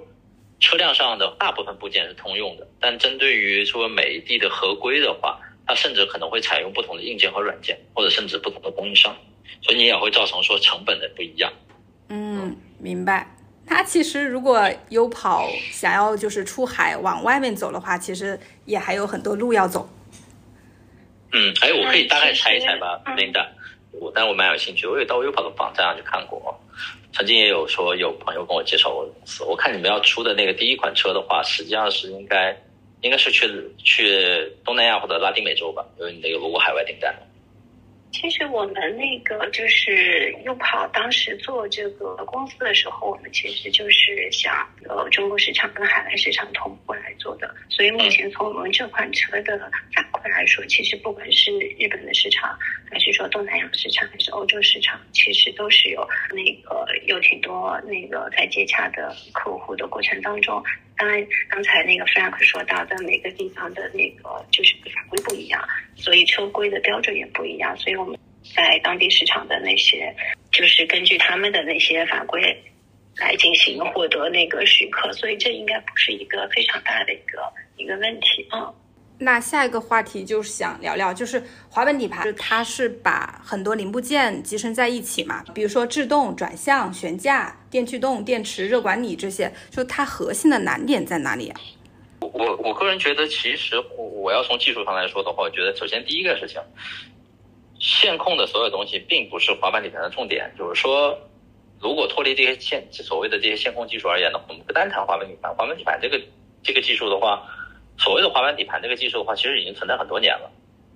[0.64, 9.12] 车辆上的大部分部件是通用的，但针对于说每一地的合规的话，它甚至可能会采用不同的硬件和软件，或者甚至不同的供应商，
[9.60, 11.52] 所以你也会造成说成本的不一样。
[12.08, 13.28] 嗯，明白。
[13.64, 19.88] 它其实如果优跑想要就是出海往外面走的话，其实也还有很多路要走。
[21.32, 23.48] 嗯，哎，我可以大概猜一猜吧，琳达。
[23.92, 26.60] 我，但我蛮有兴趣，我有到优跑的网站上去看过。
[27.14, 32.54] 曾经也有说有朋友跟我介绍过公司，我看你们要出的那个第一款车的话，实际上是应该
[33.00, 37.14] 应该是去去东南亚或者拉丁美洲吧，因为你那个如果海外订单。
[38.12, 47.52] 其实我们那个就是优跑当时做这个公司的时候，我们其实就是想呃中国市场跟海外市场同步来做的。
[47.70, 49.58] 所以目前从我们这款车的
[49.94, 52.56] 反馈来说，其实不管是日本的市场，
[52.90, 60.62] 还是说东南亚市场，还是欧洲市场，其实都是有那个有挺多那个在接洽的客户的过程当中。
[60.96, 65.60] 当然，刚才那个 Frank 说到的每个地方的那个就是法规不一样，
[65.96, 68.18] 所以车规的标准也不一样，所以我们
[68.54, 70.14] 在当地市场的那些，
[70.50, 72.40] 就是根据他们的那些法规
[73.16, 78.72] 来进行获得那个许可，所以这应该不是一个非常大的一个一个问题啊。
[79.22, 91.60] 那下一个话题就是想聊聊，就是滑板底盘，它是把很多零部件集成在一起嘛，比如说制动、转向、悬架、电驱动、电池、热管理这些，就它核心的难点在哪里啊？
[92.18, 96.60] 我我个人觉得，其实我要从技术上来说的话，我觉得首先第一个事情，
[97.78, 101.16] 线控的所有东西并不是滑板底盘的重点，就是说，
[101.80, 106.20] 如果脱离这些线所谓的这些线控技术而言呢，我们不单谈滑板底盘，滑板底盘这个
[106.60, 107.40] 这个技术的话。
[108.02, 110.50] 所谓的滑板底盘这个技术的话，其实已经存在很多年了。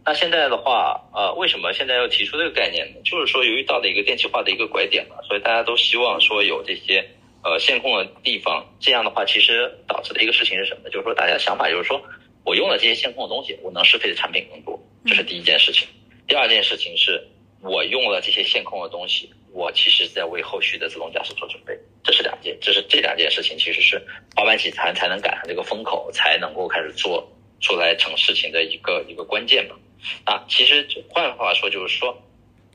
[0.04, 3.00] 那现在的话，呃，为什么现在要提出这个概念呢？
[3.04, 7.04] 就是说，由于到了一个电气化的一个拐点了，所以大家都希望说有这些
[7.42, 8.64] 呃线控的地方。
[8.80, 10.90] 这样的话，其实导致的一个事情是什么？
[10.90, 12.00] 就是说，大家想法就是说
[12.44, 15.88] 我用了这些线控的东西，我能适配的产品更多，这是第一件事情。
[16.28, 17.24] 第二件事情是
[17.60, 19.32] 我用了这些线控的东西。
[19.52, 21.74] 我其实在为后续的自动驾驶做准备，
[22.06, 24.00] 这是两件，这是这两件事情，其实是
[24.36, 27.28] 滑板底盘才能赶上这个风口，才能够开始做
[27.60, 29.74] 出来成事情的一个一个关键嘛。
[30.22, 32.16] 啊，其实换话说就是说，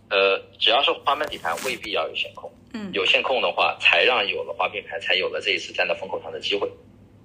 [0.10, 6.70] 呃，只要是滑板底盘，未必要有线控，嗯，有线控的话，才让有了滑板底盘，才有了这一次站在风口上的机会。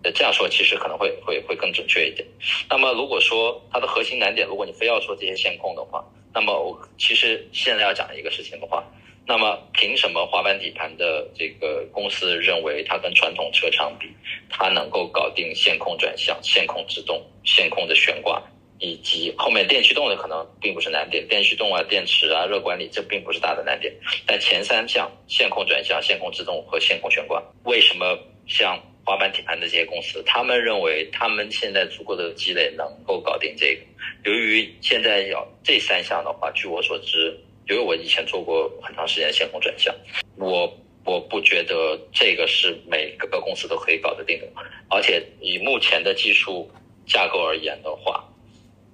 [0.05, 2.25] 呃，这样说其实可能会会会更准确一点。
[2.71, 8.85] 那么如果说它的核心难点，如果你非要说这些线控的话，那么我其实现在要讲一个事情的话。
[9.29, 14.07] 那么凭什么滑板底盘的这个公司认为它跟传统车厂比，
[14.49, 18.41] 它能够搞定线控转向、线控制动、线控的悬挂，
[18.79, 23.93] 以及后面电驱动的可能并不是难点，电驱动啊、电池啊、热管理这并不是大的难点，
[24.25, 33.83] 但前三项线控转向、线控制动和线控悬挂，为什么像滑板底盘的这些公司，他们认为他们现在足够的积累能够搞定这个？
[34.31, 37.37] 由于现在要这三项的话，据我所知。
[37.69, 39.93] 因为我以前做过很长时间线控转向，
[40.37, 40.73] 我
[41.05, 44.47] 我不觉得这个是每个公司都可以搞得定的，
[44.89, 46.71] 而且以目前的技术
[47.07, 48.25] 架构而言的话，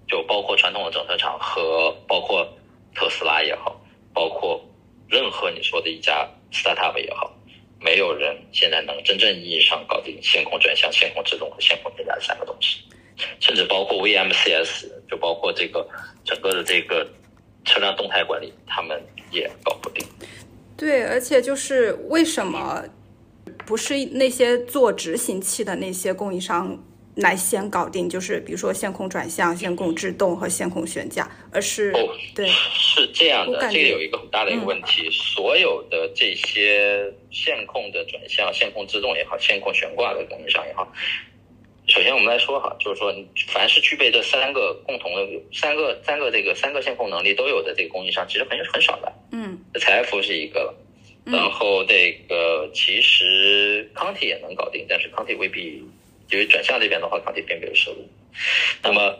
[0.08, 2.48] 就包括传统的整车厂和包括
[2.94, 3.78] 特斯拉也好，
[4.14, 4.58] 包括
[5.06, 7.30] 任何你说的一家 startup 也好，
[7.78, 12.78] 没有人现在能真正意义上搞定线控转向、线控制动和线控悬架三个东西，
[13.38, 15.86] 甚至包括 VMCS，就包括这个
[16.24, 17.06] 整个的这个。
[17.64, 18.52] 车辆动态管理，
[20.82, 22.82] 对，而且就是为什么
[23.64, 26.76] 不是那些做执行器的那些供应商
[27.14, 28.08] 来先搞定？
[28.08, 33.60] 就是比如说线控转向、线控制动和线控悬架，而是哦，对，是这样的。
[33.70, 40.92] 这个有一个很大的一个问题，所有的这些线控的转向、线控制动也好、线控悬挂的供应商也好。
[41.92, 43.14] 首先，我们来说哈，就是说，
[43.48, 49.12] 凡是具备这三个共同的三个三个这个三个线控能力都有的这个供应商，其实很很少的。
[49.30, 50.74] 嗯，财富是一个了，
[51.26, 55.84] 然后这个其实康体也能搞定，但是康体未必，
[56.30, 58.08] 因为转向这边的话，康体并没有收入。
[58.82, 59.14] 那么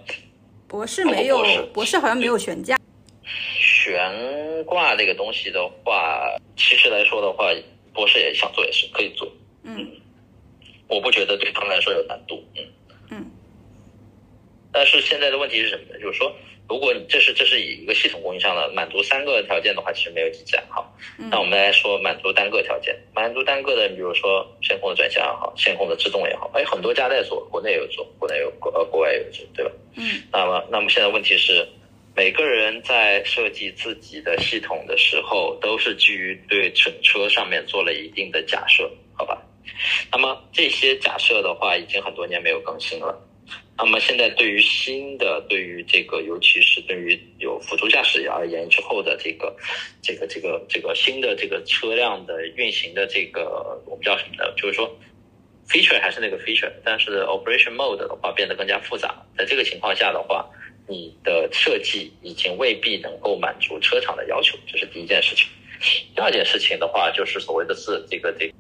[0.67, 2.79] 博士没有，博士好像没有悬架。
[3.23, 7.53] 悬挂这个东西的话，其实来说的话，
[7.93, 9.31] 博士也想做，也是可以做。
[9.65, 9.87] 嗯。
[10.93, 12.65] 我不觉得对他们来说有难度，嗯
[13.11, 13.31] 嗯，
[14.71, 15.99] 但是现在的问题是什么呢？
[15.99, 16.35] 就是说，
[16.69, 20.95] 如果这是这是以一个系统供应商的满足三个条件的话，其实没有几家好。
[21.17, 29.71] 那我们来说满足单个条件，满足单个的，你比如说线控的转向也好，线控的制动也好，哎，很多家在做，国内有做，国内有国呃国外有做，对吧？
[29.97, 30.23] 嗯。
[30.31, 31.67] 那么那么现在问题是，
[32.15, 39.43] 每个人在设计自己的系统的时候，都是基于对整车上面做了一定的假设，好吧？
[40.11, 43.29] 那么这些假设的话，已经很多年没有更新了。
[43.77, 49.57] 那么现在对于新的，对于这个，尤其是对于有辅助驾驶而言之后的这个，
[50.03, 54.53] 这个，这个，这个新的这个车辆的运行的这个，我们叫什么呢？
[54.57, 54.89] 就是说
[55.67, 59.25] ，feature 还是那个 feature，但是 operation mode 的话变得更加复杂。
[59.37, 60.49] 在这个情况下的话，
[60.87, 65.49] 你的设计已经未必能够满足车厂的要求，这是第一件事情。
[66.15, 68.53] 第二件事情的话，就是所谓的是这个这。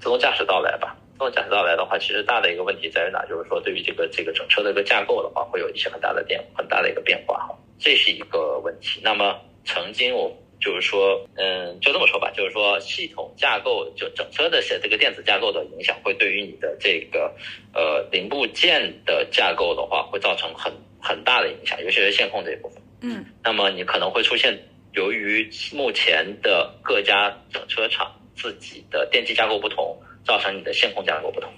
[0.00, 3.22] 自动驾驶到来吧，自动驾驶到来的话，其实大的一个问题在于哪？
[3.26, 8.98] 就是说，对于这个这个整车的一个架构的话，会有一些很大的变很大的一个变化哈，这是一个问题。
[9.04, 17.30] 那么曾经我就是说，嗯，就这么说吧，就是说系统架构就整车的这个电子架构的影响，会对于你的这个
[17.74, 22.82] 呃零部件的架构的话，会造成很很大的影响，尤其是线控这一部分。
[23.02, 24.58] 嗯，那么你可能会出现，
[24.92, 28.10] 由于目前的各家整车厂。
[28.40, 31.52] 自己的电机架构不同，造成你的线控架构不同。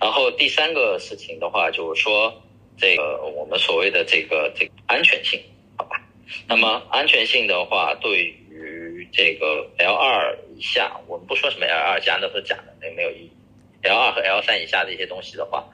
[0.00, 2.42] 然后第三个事情的话，就是说
[2.76, 5.40] 这个我们所谓的这个这个安全性，
[5.76, 6.00] 好吧？
[6.46, 13.32] 那么安全性的话，对于这个 L 二以下，我们不说什么 L 二加，那是假的，那没有意义。
[13.82, 15.64] L 二和 L 三以下的一些东西的话，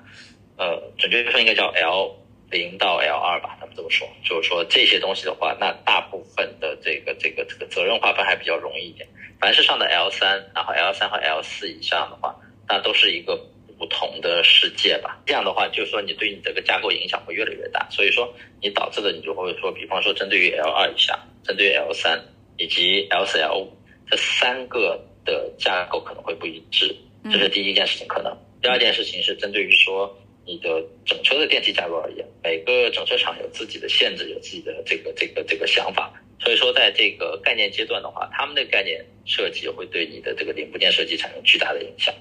[0.57, 2.17] 呃，准确说应该叫 L
[2.51, 9.07] 零到 L 二吧，他们这么说，就是说这些东西的话，那大部分的这个这个这个责任划分还比较容易一点。
[9.45, 12.35] 凡是上的 L 三，然后 L 三和 L 四以上的话，
[12.67, 13.37] 那都是一个
[13.77, 15.21] 不同的世界吧。
[15.27, 17.87] 这样的话，就是说你对你这个架构影响会越来越大。
[17.91, 22.19] 所以说，你导致的你就会说，比方说针对于 L 二以下、针对于 L 三
[22.57, 23.73] 以及 L 四、L 五
[24.09, 28.35] 这三个的架构可能会不一致，这是第一件事情可能。
[28.63, 30.11] 第二件事情是针对于说
[30.47, 36.11] 你的整车的电气架构而言，每个整车厂有自己的限制，有自己的这个这个这个想法。
[36.41, 42.15] 所以说，在这个概念阶段的话，他们的概念设计会对你的这个零部件设计产生巨大的影响。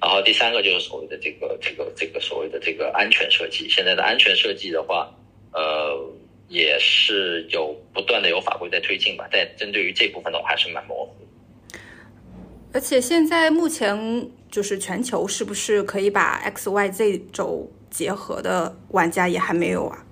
[0.00, 3.68] 然后第三个就是所谓的这个这个这个所谓的这个安全设计。
[3.68, 5.12] 现在的安全设计的话，
[5.52, 6.10] 呃，
[6.48, 9.28] 也是有不断的有法规在推进吧。
[9.30, 11.14] 但针对于这部分的话，还是蛮模糊。
[12.72, 20.06] 而且现在目前就是全球是不是可以把 X、Y、Z 轴结合的玩家也还没有啊？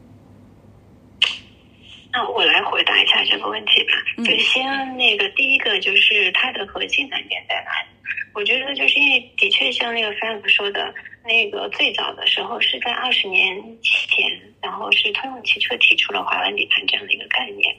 [2.17, 4.25] 那我来回答一下这个问题吧。
[4.25, 7.89] 就先那个第一个，就是它的核心难点在哪里？
[8.33, 10.95] 我觉得就是因为的确像那个 Frank 说的，
[11.27, 17.77] 那个最早的时候是在二十年前，然后是通用汽车提出了滑板底盘这样的一个概念。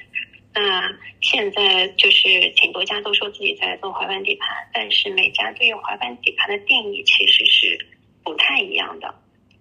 [0.54, 0.88] 那
[1.20, 7.88] 现在就是挺多家都说自己在做滑板底盘，但是每家对于滑板底盘的定义其实是
[8.24, 9.16] 不太一样的，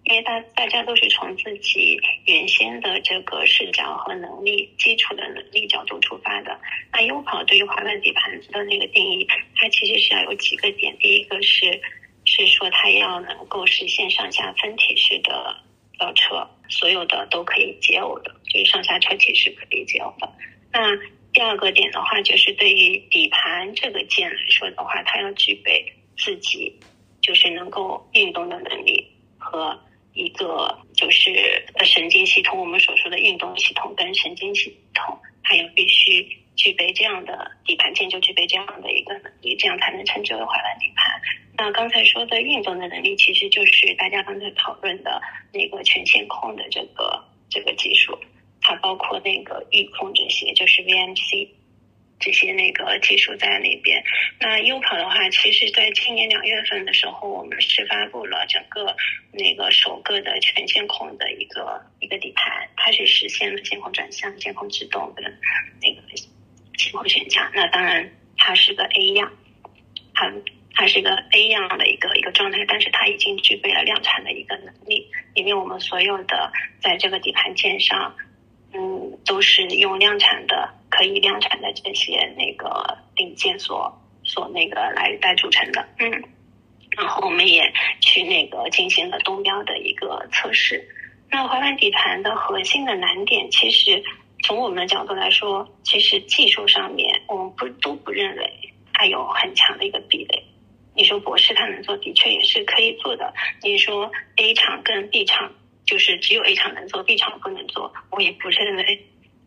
[0.09, 6.57] 因为大大家都是从自己原先的这个视角和能力、基础的能力角度出发的。
[6.93, 11.81] 那优跑对于滑板底盘的那个定义，它其实是要有几个点，第一个是
[12.25, 15.57] 是说它要能够实现上下分体式的
[15.99, 20.33] 倒车，所有的都可以解耦的，就是上下车体是可以解耦的。
[20.73, 20.97] 那
[21.33, 25.85] 第二个点的话，就是对于底盘这个件来说的话，它要具备
[26.17, 26.79] 自己
[27.21, 29.05] 就是能够运动的能力
[29.37, 29.77] 和
[30.17, 31.31] 一个就是
[31.85, 32.59] 神经系统。
[32.59, 36.27] 我们所说的运动系统跟神经系统，它要必须
[36.57, 41.21] 具备这样的底盘件，就具备这样的一个能力，这样才能称之为滑板底盘。
[41.59, 45.21] 那刚才说的运动的能力，其实就是大家刚才讨论的
[45.53, 48.19] 那个全线控的这个这个技术。
[48.63, 51.49] 它包括那个预控这些，就是 VMC
[52.19, 54.03] 这些那个技术在那边。
[54.41, 58.97] 那优跑的话，其实在今年两月份的时候，我们是发布了整个
[59.33, 65.25] 那个首个的全监控的一个一个底盘，它是实现了监控转向、监控制动跟
[65.83, 66.03] 那个
[66.77, 67.51] 线控悬架。
[67.55, 69.33] 那当然，它是个 A 样，
[70.15, 70.33] 它
[70.75, 75.11] 它是一个 A 样的一个一个状态，但是它已经具备了量产的一个能力。
[75.35, 78.17] 里面我们所有的在这个底盘件上。
[78.75, 83.93] 嗯，都是用量产的，可以量产的这些那个零件所
[84.25, 85.87] 所那个来来组成的。
[85.99, 86.11] 嗯，
[86.97, 90.83] 然后我们也去那个进行了东标的一个测试。
[91.31, 94.03] 那滑板底盘的核心的难点，其实
[94.43, 100.45] 从我们的角度来说，其实技术上面我们不都不认为它有很强的一个壁垒。
[100.95, 103.35] 你说博士他能做，的确也是可以做的。
[103.63, 105.53] 你说 A 厂跟 B 厂。
[105.87, 109.07] 就是只有 A 厂能做，B 厂不能做，我也不认为，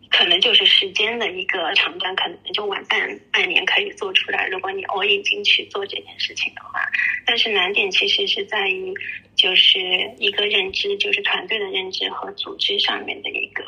[0.09, 4.47] 可能就是时间的一个长短，可能就晚半半年可以做出来。
[4.47, 6.81] 如果你 all in 进去做这件事情的话，
[7.25, 8.93] 但是难点其实是在于，
[9.35, 9.79] 就是
[10.17, 13.63] 一个认知，就是团队的认知和组织上面的一个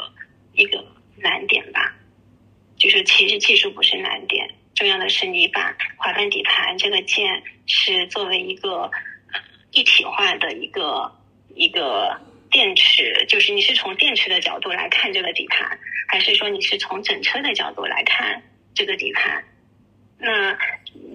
[0.53, 0.83] 一个
[1.17, 1.95] 难点吧。
[2.77, 8.89] 就是其实技术不是难点，重要的是你把滑板底盘这个件是作为一个
[9.71, 11.11] 一体化的一个
[11.55, 12.19] 一个。
[12.51, 15.79] 电池就是你是从电池的角度来看这个底盘，
[16.11, 18.43] 还是说你是从整车的角度来看
[18.75, 19.45] 这个底盘？
[20.19, 20.57] 那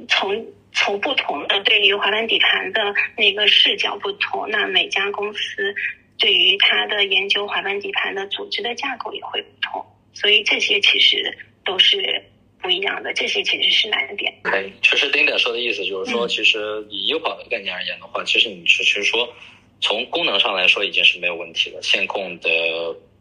[0.09, 2.81] 从从不同的对于滑板底盘的
[3.15, 5.75] 那个视角不同，那每家公司
[6.19, 12.25] 对于它的研究滑板底盘的组织的架构也会不同，所以这些其实都是
[12.63, 14.33] 不一样的，这些其实是难点。
[14.45, 19.31] 对，其实丁点说的意思就是说，其实以优跑的概念而言的话，其实你是其实说。
[19.79, 22.49] 从功能上来说已经是没有问题了，线控的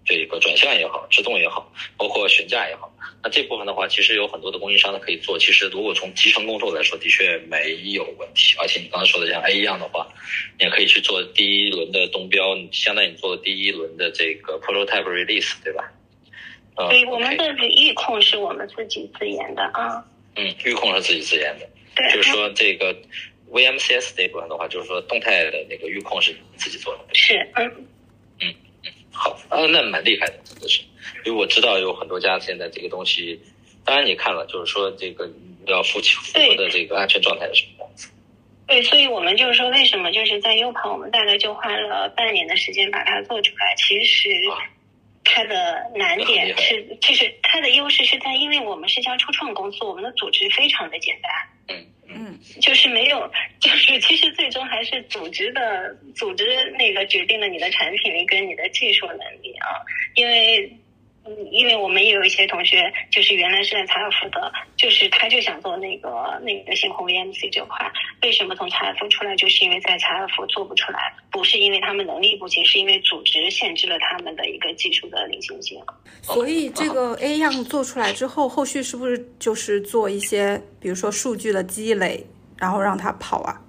[0.06, 5.38] 这个转向也好，制动也好，包括悬架也好，那这部分的话，其实有很多的供应商它可以做。
[5.40, 8.56] 其实如果从集成工作来说，的确没有问题。
[8.60, 10.08] 而且你刚才说的像 A 一样的话，
[10.60, 15.92] 你也可以去做第一轮的东标，相当于你做第一轮的这个 prototype release，对吧？
[16.90, 20.06] 对，我们的预控是我们自己自研的啊。
[20.36, 22.96] 嗯，预控是自己自研的，对，就是说这个。
[23.52, 27.86] VMCS 这部分的话，就是说动态的那个预控是自己做的，是，嗯，嗯
[28.42, 28.56] 嗯，
[29.16, 30.82] 好，啊，那蛮厉害的，真的是，
[31.26, 33.40] 因为我知道有很多家现在这个东西，
[33.86, 35.28] 当然你看了，就是说这个
[35.66, 38.10] 要符符合的这个安全状态是什么样子。
[38.68, 43.74] 对，所以我们就是说，为什么就是在优盘，我们大概就花了半年的时间把它做出来。
[43.78, 44.28] 其实
[45.24, 51.32] 它的难点是，就是它的优势是在，因为我们是家初创公司，我们的组织非常的简单。
[51.68, 51.86] 嗯。
[52.08, 59.82] 嗯，就是没有，就是其实最终还是组织的组织那个决定了你的产品力跟你的技术能力啊，
[60.14, 60.72] 因为。
[61.28, 67.92] 嗯，因为我们也有一些同学，就是原来是在财尔夫的，就是他就想做那个那个星空 VMC 这块。
[68.22, 69.36] 为什么从财尔夫出来？
[69.36, 75.82] 就是因为在财尔夫做不出来，不是因为他们能力不行，是因为组织限制了他们的一个技术的领先性。
[76.22, 82.24] 所以这个 A 样做出来之后，后续是不是就是做一些，比如说数据的积累，
[82.58, 83.60] 然后让它跑啊？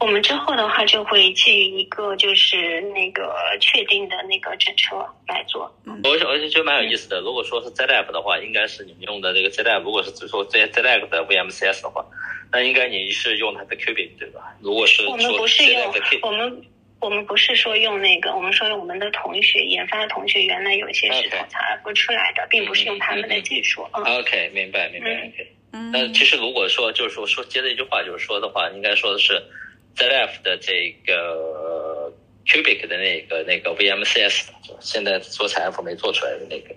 [0.00, 4.96] 我们之后的话就会基于一个就是那个确定的那个整车
[5.28, 5.70] 来做。
[6.02, 7.20] 我我就觉得蛮有意思的。
[7.20, 9.82] 如果说是 ZF 的话，应该是你们用的这个 ZF。
[9.82, 12.02] 如果是只说 Z ZF 的 VMCS 的话，
[12.50, 14.56] 那应该你是用它的 Qubit 对吧？
[14.62, 15.92] 如果是我们不是用
[16.22, 16.62] 我们
[17.00, 23.86] 我们不是说用那个，我们说我们的同学研发的同学原来有一些是从 ZF 出来的，并不是用他们的技术。
[23.92, 25.52] OK，明白明白 OK。
[25.92, 29.42] 那其实如果说就是说说接着一句话就是说的话，应该说的是。
[29.96, 32.12] ZF 的这个
[32.46, 34.46] Cubic 的那个那个 VMCS，
[34.80, 36.74] 现在做采 F 没做出来的那个，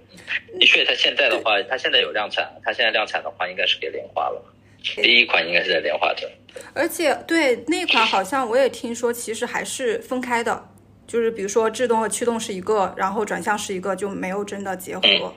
[0.59, 4.43] 的确，它现在的话，它现在有量产，它现在量产的话，应该是给莲花了。
[4.83, 6.29] 第一款应该是在莲花这，
[6.73, 10.69] 而且对那款好像我也听说，其实还是分开的，
[11.07, 15.33] 就是比如说制动和驱动是一个，然后转向是一个，就没有真的结合。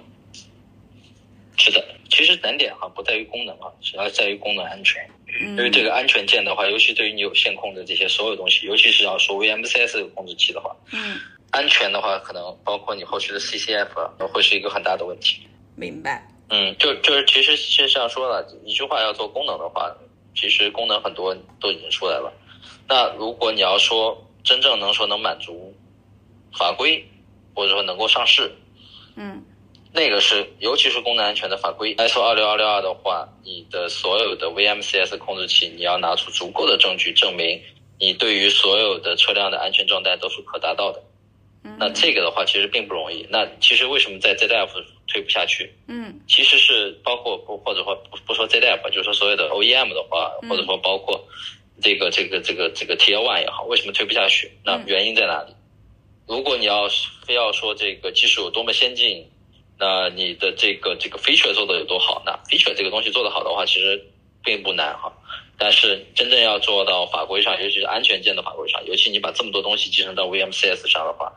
[1.59, 5.09] 是的，其实难点哈不在于功能啊，主要在于功能安全。
[5.41, 11.19] 因为这个安全键的话，尤其对于你有线控的这些所有东西，尤其是要说 VMCS 控制器的话，嗯，
[11.51, 13.89] 安全的话可能包括你后续的 CCF
[14.29, 15.47] 会是一个很大的问题。
[15.75, 16.27] 明白。
[16.49, 19.95] 嗯，就就是其实其实像说了一句话，要做功能的话，
[20.35, 22.33] 其实功能很多都已经出来了。
[22.89, 25.75] 那如果你要说真正能说能满足
[26.57, 27.05] 法规，
[27.55, 28.51] 或者说能够上市，
[29.17, 29.43] 嗯。
[29.97, 37.59] 那个是，尤其是功能安全的法规，ISO 二六二六二的话，你的所有的 VMCS 控制器，你要拿出足够的证据证明
[37.99, 41.03] 你对于所有的车辆的安全状态都是可达到的。
[41.79, 43.27] 那这个的话其实并不容易。
[43.31, 44.69] 那其实为什么在 ZF
[45.11, 45.73] 推不下去？
[45.89, 51.27] 嗯，其实是包括不或者说不不说 ZF，就是说所有的 OEM 的话，或者说包括
[51.81, 54.53] 这个这个这个这个 Tier One 也好，为什么推不下去？
[54.63, 55.55] 那原因在哪里？
[56.27, 56.87] 如果你要
[57.27, 59.27] 非要说这个技术有多么先进。
[59.79, 62.23] 那你的这个这个 feature 做的有多好？
[62.25, 64.03] 呢 feature 这个东西做得好的话，其实
[64.43, 65.13] 并不难哈。
[65.59, 71.33] 但是真正要做到法规上，尤其是安全件的法规上，尤其你把这么多东西集成到 VMCS 上的话，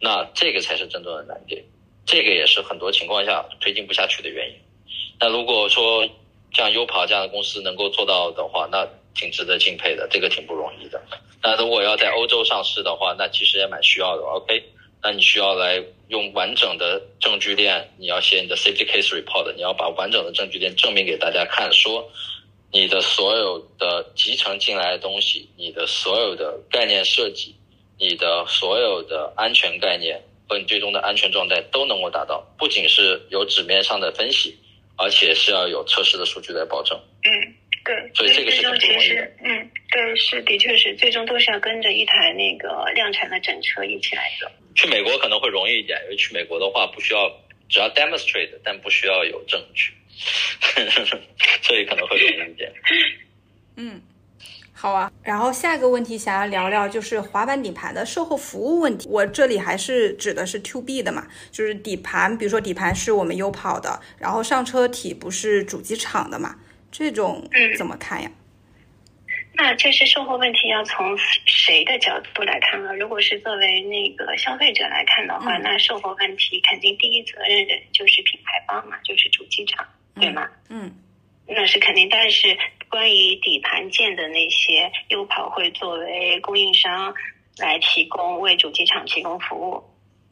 [0.00, 1.64] 那这个才是真正的难点。
[2.06, 4.56] 这个也是很多情况下推进不下去的原因。
[5.20, 6.08] 那如果说
[6.54, 11.00] 像优跑这样的公司能够做到的话，那挺值得敬佩的，这个挺不容易的。
[11.42, 14.22] 那如果要在欧洲上市的话，那其实也蛮需要的。
[14.22, 14.62] OK。
[15.02, 22.10] 那你需要来用完整的证据链，你要写你的 safety case report，你要把完整的证据链证明给大家看，说
[22.72, 27.54] 你的所有的集成进来的东西，你的所有的概念设计，
[27.98, 34.56] 你的所有的安全概念和你最终的安全状态都能够达到，不仅是有纸面上的分析，
[34.96, 36.98] 而且是要有测试的数据来保证。
[37.24, 37.54] 嗯。
[37.88, 44.52] 对，所以这个是其实，嗯，对，是的确是，最终都是要跟着一台那个量产的整车一起来的。
[44.74, 47.32] 去美国可能会容易一点，因为去美国的话不需要，
[47.66, 49.94] 只要 demonstrate，但不需要有证据，
[51.62, 52.70] 所以可能会容易一点。
[53.76, 54.02] 嗯，
[54.74, 55.10] 好啊。
[55.22, 59.08] 然后下一个问题想要聊聊就是滑板底盘的售后服务问题。
[59.08, 66.56] 我这里还是指的是 to B 的嘛，就是底盘，比如说底盘是我们优跑的，然后上车体不是主机厂的嘛。
[66.90, 68.30] 这种怎么看呀？
[69.54, 72.94] 那这是售后问题，要从谁的角度来看呢？
[72.94, 79.84] 如果是作为那个消费者来看的话，那售后问题肯定第一责任人就是品牌方嘛，就是主机厂，
[80.14, 80.48] 对吗？
[80.68, 80.94] 嗯，
[81.46, 82.08] 那是肯定。
[82.08, 82.56] 但是
[82.88, 87.12] 关于底盘件的那些，优跑会作为供应商
[87.58, 89.82] 来提供为主机厂提供服务。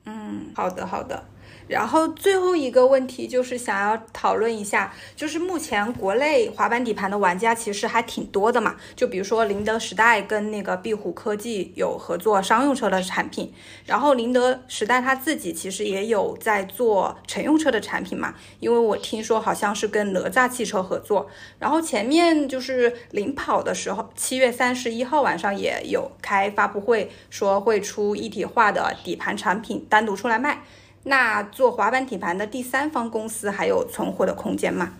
[0.05, 1.29] 嗯，好的，好的。
[1.69, 8.77] 然后最后一个问题就是想要讨论一下，就是目前国内滑板底盘的玩家其实还挺多的嘛。
[8.95, 13.53] 就比如说宁德时代跟那个壁虎科技有合作商用车的产品，
[13.85, 18.35] 然后宁德时代他自己其实也有在做乘用车的产品嘛。
[18.61, 30.63] 因为我听说好像是跟哪吒汽车合作，然后前面就是领跑的时候，七月三十一号晚上也有开发布会，说会出一体化的底盘产品单独出来卖。
[31.09, 34.93] 那做滑板底盘的第三方公司还有存货的空间吗？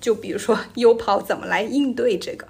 [0.00, 2.46] 就比如说优跑怎么来应对这个？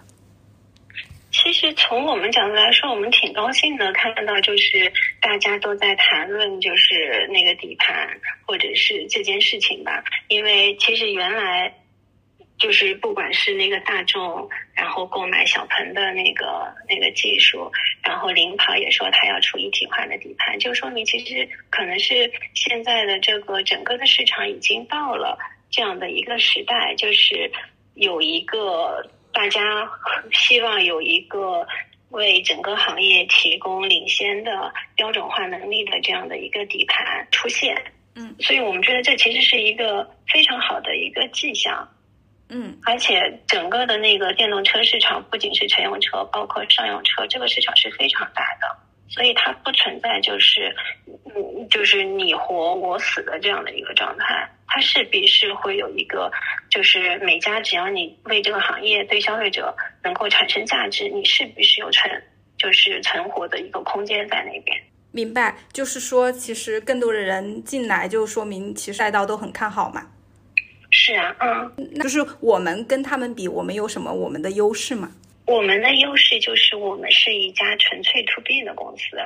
[1.33, 4.93] 其实从我们角度来说，我们挺高兴的，看到就是
[5.23, 8.09] 大家都在谈论就是那个底盘
[8.47, 11.75] 或者是这件事情吧，因为其实原来。
[12.61, 17.73] 就是不管是那个大众，然后购买小鹏的那个那个技术，
[18.05, 25.39] 然后领跑也说它要出一体化的底盘，就说明其实可能是现在的这个整个的市场已经到了
[25.71, 27.51] 这样的一个时代，就是
[27.95, 29.91] 有一个大家
[30.33, 31.67] 希望有一个
[32.11, 37.75] 为整个行业提供领先的标准化能力的这样的一个底盘出现。
[38.17, 41.89] 嗯，所以我们觉得这其实是一个非常好的一个迹象。
[42.51, 48.67] 嗯，而且整个的那个电动车市场不仅是乘用车，包括商用车，这个市场是非常大的，
[49.09, 50.75] 所以它不存在就是
[51.07, 56.29] 嗯就是你活我死的这样的一个状态，它势必是会有一个
[56.71, 59.73] 就是每家只要你为这个行业对消费者
[60.03, 62.11] 能够产生价值，你势必是有存
[62.59, 64.77] 就是存活的一个空间在那边。
[65.13, 70.07] 明白，就是说其实更多的人进来，就说明其实赛道都很看好嘛。
[71.03, 75.11] 是啊，嗯，就是我们跟他们比，我们有什么我们的优势吗？
[75.47, 79.17] 我们的优势就是我们是一家纯粹 to B 的公司，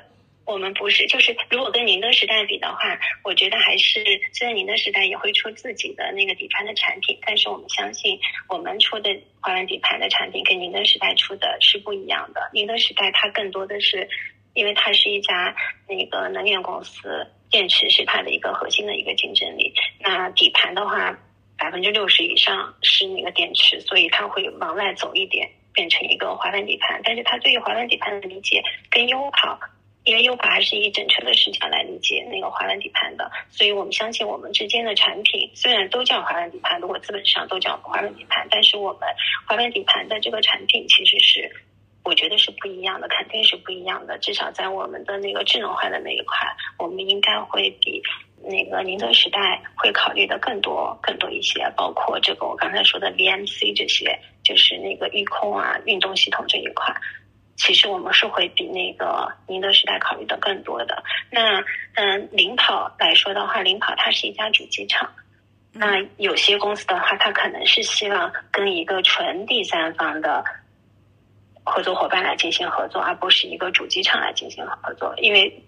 [0.47, 8.17] 我们不是，就是如果跟宁德时代比的话，我觉得还是虽然宁德时代也会出自己的那个底盘的产品，但是我们相信
[8.49, 9.11] 我们出的
[9.41, 12.41] 华兰底盘的产品跟宁德时代出的是不一样的。
[12.53, 14.09] 宁德时代它更多的是，
[14.55, 15.55] 因为它是一家
[15.89, 19.75] 那个能源公司，电池是它的一个核心的一个竞争力。
[19.99, 21.19] 那底盘的话，
[21.57, 27.01] 百分之六十以上是那个电池，所以它会往外走一点，变成一个滑板底盘。
[27.05, 29.59] 但是它对于滑板底盘的理解跟优跑。
[30.07, 39.09] 因为优跑还是以整车的视角来理解那个滑板底盘的，所以我们相信我们之间的产品虽然都叫滑板底盘，如果资本上都叫滑板底盘，但是我们
[39.49, 41.51] 滑板底盘的这个产品其实是，
[42.05, 44.19] 我觉得是不一样的，肯定是不一样的。
[44.19, 48.03] 至少在我们的那个智能化的那一块，我们应该会比
[48.47, 56.95] 那个宁德时代会考虑的更多更多一些，包括这个我刚才说的 VMC 这些，就是那个预控啊、运动系统这一块。
[57.57, 61.03] 其实我们是会比那个宁德时代考虑的更多的。
[61.31, 61.63] 那
[61.95, 65.09] 嗯，领跑来说的话，领跑它是一家主机厂。
[65.73, 70.45] 那有些公司的话，它可能是希望跟一个纯第三方的
[71.65, 75.15] 合作伙伴来进行合作，而不是一个主机厂来进行合作。
[75.19, 75.63] 因为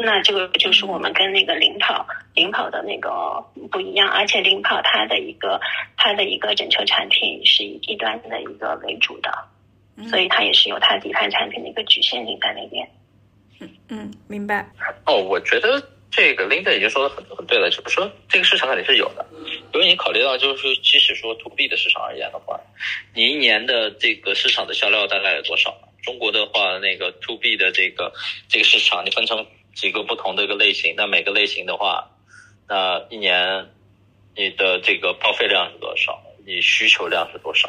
[0.00, 5.60] 那这个就是我们跟那个领跑领跑的那个不一样，而且领跑它的一个
[5.96, 9.30] 它的一个整车产品是以低端的一个为主的。
[10.08, 12.88] 所以它也是有它底盘产品的一个局限性在那边。
[13.58, 14.64] 嗯嗯，明白。
[15.04, 19.26] 哦，我觉得这个 Linda 已经说的很很对了，就是说这个市场肯定是有的。
[19.74, 22.60] 因为你考虑到，就是说，即使说 To B 的市场而言的话，
[23.12, 25.76] 你一年的这个市场的销量大概有多少？
[26.04, 28.12] 中国的话，那个 To B 的这个
[28.48, 29.44] 这个市场，你分成
[29.78, 32.10] 几个不同的一个类型，那每个类型的话，
[32.66, 33.68] 那一年
[34.34, 36.20] 你的这个报废量是多少？
[36.44, 37.68] 你需求量是多少？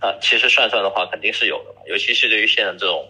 [0.00, 1.82] 啊，其实算算的话，肯定是有的嘛。
[1.86, 3.06] 尤其是对于现在这种，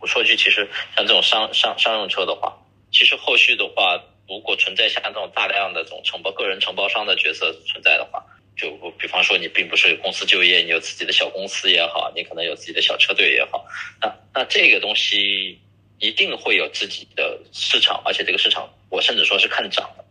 [0.00, 2.58] 我说句，其实像这种商商商用车的话，
[2.90, 8.20] 其实后续的话，如果存在像这种大量的这种承包个人承包商的角色存在的话，
[8.56, 8.68] 就
[8.98, 13.64] 比方说你并不是公司就业，你有自己的小公司也好，你可能有自己的小车队也好，
[14.00, 15.60] 那那这个东西
[15.98, 17.25] 一定会有自己的
[17.56, 20.04] 市场，而且这个市场我甚至说是看涨的。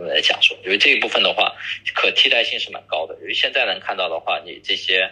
[0.00, 1.54] 来讲说，因为这一部分的话，
[1.94, 3.14] 可替代性是蛮高的。
[3.20, 5.10] 因为现在能看到的话，你这些。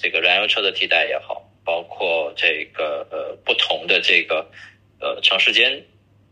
[0.00, 4.48] 这个燃油车的替代也好，包括这个呃不同的这个
[5.00, 5.84] 呃城市间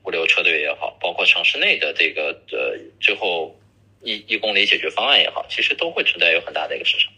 [0.05, 3.59] 物流车队也好，包括城市内的这个呃最后
[4.03, 7.13] 一一公里解决方案也好，其实都会存在有很大的一个市场。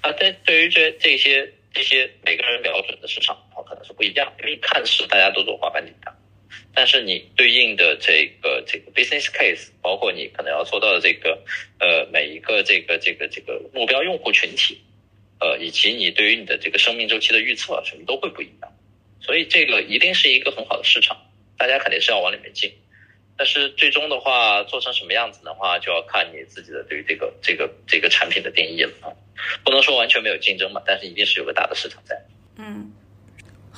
[0.00, 4.32] 啊，但对于这这些这些每个人瞄准的市场，可能是不一样。
[4.40, 6.12] 因为看似大家都做滑板底的，
[6.74, 11.42] 但是你对应的这个这个 business case，包括你可能要做到的这个
[11.78, 14.80] 呃每一个这个这个这个目标用户群体。
[15.44, 18.72] 呃，以及你对于你的这个生命周期的预测，什么都会不一样，
[19.20, 21.16] 所以这个一定是一个很好的市场，
[21.58, 22.72] 大家肯定是要往里面进。
[23.36, 29.10] 但是最终的话，做成什么样子的话，就要看你自己的对于这个这个这个产品的定义了啊。
[29.64, 32.16] 不能说完全没有竞争嘛，但是一定是有个大的市场在。
[32.56, 32.92] 嗯，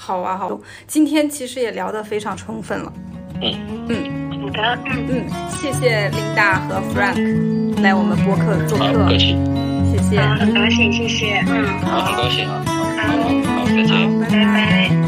[0.05, 2.93] 好啊，好，今天其实也聊得非常充分了。
[3.41, 3.55] 嗯。
[3.89, 9.35] 嗯，好的，嗯嗯，谢谢琳达和 Frank 来我们播客做客，谢谢，
[9.97, 9.99] 谢。
[10.11, 15.04] 谢，很高兴，谢谢，嗯，好，很高兴啊，好，好，再见，拜拜。